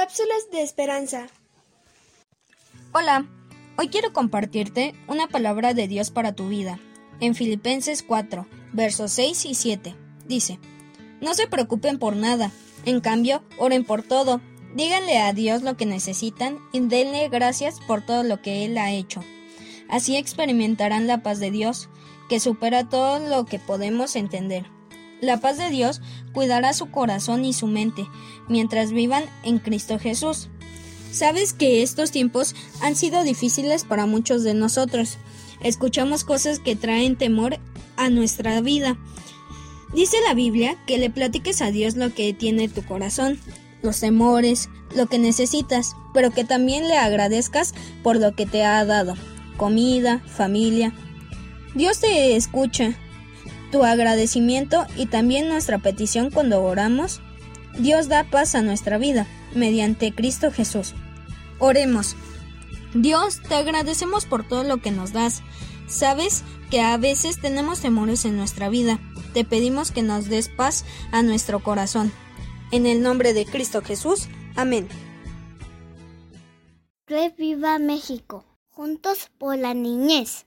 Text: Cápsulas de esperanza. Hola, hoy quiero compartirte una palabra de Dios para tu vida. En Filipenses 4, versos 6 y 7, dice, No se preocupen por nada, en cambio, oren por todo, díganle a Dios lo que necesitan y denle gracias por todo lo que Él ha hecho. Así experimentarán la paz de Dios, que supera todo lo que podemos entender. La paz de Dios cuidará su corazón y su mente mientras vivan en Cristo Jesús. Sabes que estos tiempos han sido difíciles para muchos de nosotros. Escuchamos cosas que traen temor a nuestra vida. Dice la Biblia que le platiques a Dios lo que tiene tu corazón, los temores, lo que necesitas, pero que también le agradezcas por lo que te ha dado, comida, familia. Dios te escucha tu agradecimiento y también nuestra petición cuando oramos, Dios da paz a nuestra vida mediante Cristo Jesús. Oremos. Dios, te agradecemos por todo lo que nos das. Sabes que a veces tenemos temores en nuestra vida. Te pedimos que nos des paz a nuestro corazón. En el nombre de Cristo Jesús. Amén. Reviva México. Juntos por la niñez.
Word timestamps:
Cápsulas 0.00 0.50
de 0.50 0.62
esperanza. 0.62 1.26
Hola, 2.94 3.26
hoy 3.76 3.88
quiero 3.88 4.14
compartirte 4.14 4.94
una 5.08 5.28
palabra 5.28 5.74
de 5.74 5.88
Dios 5.88 6.10
para 6.10 6.34
tu 6.34 6.48
vida. 6.48 6.80
En 7.20 7.34
Filipenses 7.34 8.02
4, 8.02 8.46
versos 8.72 9.12
6 9.12 9.44
y 9.44 9.54
7, 9.54 9.94
dice, 10.26 10.58
No 11.20 11.34
se 11.34 11.48
preocupen 11.48 11.98
por 11.98 12.16
nada, 12.16 12.50
en 12.86 13.02
cambio, 13.02 13.42
oren 13.58 13.84
por 13.84 14.02
todo, 14.02 14.40
díganle 14.74 15.18
a 15.18 15.34
Dios 15.34 15.60
lo 15.60 15.76
que 15.76 15.84
necesitan 15.84 16.58
y 16.72 16.80
denle 16.80 17.28
gracias 17.28 17.78
por 17.86 18.00
todo 18.00 18.22
lo 18.22 18.40
que 18.40 18.64
Él 18.64 18.78
ha 18.78 18.92
hecho. 18.92 19.22
Así 19.90 20.16
experimentarán 20.16 21.08
la 21.08 21.22
paz 21.22 21.40
de 21.40 21.50
Dios, 21.50 21.90
que 22.30 22.40
supera 22.40 22.88
todo 22.88 23.18
lo 23.18 23.44
que 23.44 23.58
podemos 23.58 24.16
entender. 24.16 24.64
La 25.20 25.40
paz 25.40 25.58
de 25.58 25.70
Dios 25.70 26.00
cuidará 26.32 26.72
su 26.72 26.90
corazón 26.90 27.44
y 27.44 27.52
su 27.52 27.66
mente 27.66 28.06
mientras 28.48 28.92
vivan 28.92 29.24
en 29.42 29.58
Cristo 29.58 29.98
Jesús. 29.98 30.48
Sabes 31.12 31.52
que 31.52 31.82
estos 31.82 32.10
tiempos 32.10 32.54
han 32.80 32.96
sido 32.96 33.22
difíciles 33.24 33.84
para 33.84 34.06
muchos 34.06 34.44
de 34.44 34.54
nosotros. 34.54 35.18
Escuchamos 35.62 36.24
cosas 36.24 36.58
que 36.58 36.76
traen 36.76 37.16
temor 37.16 37.58
a 37.96 38.08
nuestra 38.10 38.60
vida. 38.60 38.96
Dice 39.92 40.16
la 40.26 40.34
Biblia 40.34 40.76
que 40.86 40.98
le 40.98 41.10
platiques 41.10 41.60
a 41.62 41.70
Dios 41.70 41.96
lo 41.96 42.14
que 42.14 42.32
tiene 42.32 42.68
tu 42.68 42.84
corazón, 42.84 43.38
los 43.82 44.00
temores, 44.00 44.68
lo 44.94 45.06
que 45.06 45.18
necesitas, 45.18 45.96
pero 46.14 46.30
que 46.30 46.44
también 46.44 46.86
le 46.86 46.96
agradezcas 46.96 47.74
por 48.02 48.18
lo 48.18 48.34
que 48.36 48.46
te 48.46 48.64
ha 48.64 48.84
dado, 48.84 49.16
comida, 49.56 50.20
familia. 50.26 50.94
Dios 51.74 51.98
te 51.98 52.36
escucha 52.36 52.96
tu 53.70 53.84
agradecimiento 53.84 54.86
y 54.96 55.06
también 55.06 55.48
nuestra 55.48 55.78
petición 55.78 56.30
cuando 56.30 56.62
oramos, 56.62 57.20
Dios 57.78 58.08
da 58.08 58.24
paz 58.24 58.54
a 58.54 58.62
nuestra 58.62 58.98
vida 58.98 59.26
mediante 59.54 60.12
Cristo 60.12 60.50
Jesús. 60.50 60.94
Oremos. 61.58 62.16
Dios, 62.94 63.40
te 63.48 63.54
agradecemos 63.54 64.26
por 64.26 64.46
todo 64.46 64.64
lo 64.64 64.78
que 64.78 64.90
nos 64.90 65.12
das. 65.12 65.42
Sabes 65.86 66.42
que 66.70 66.80
a 66.80 66.96
veces 66.96 67.40
tenemos 67.40 67.80
temores 67.80 68.24
en 68.24 68.36
nuestra 68.36 68.68
vida. 68.68 68.98
Te 69.34 69.44
pedimos 69.44 69.90
que 69.90 70.02
nos 70.02 70.26
des 70.28 70.48
paz 70.48 70.84
a 71.12 71.22
nuestro 71.22 71.62
corazón. 71.62 72.12
En 72.72 72.86
el 72.86 73.02
nombre 73.02 73.32
de 73.32 73.46
Cristo 73.46 73.82
Jesús. 73.82 74.28
Amén. 74.56 74.88
Reviva 77.06 77.78
México. 77.78 78.44
Juntos 78.68 79.30
por 79.38 79.58
la 79.58 79.74
niñez. 79.74 80.46